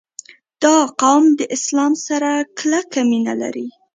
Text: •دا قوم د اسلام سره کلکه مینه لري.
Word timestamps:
•دا 0.63 0.77
قوم 1.01 1.23
د 1.39 1.41
اسلام 1.55 1.93
سره 2.07 2.29
کلکه 2.59 2.99
مینه 3.09 3.33
لري. 3.41 3.67